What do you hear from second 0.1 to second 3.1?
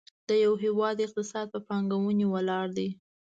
د یو هېواد اقتصاد په پانګونې ولاړ دی.